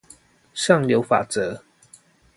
[0.55, 1.63] 上流法則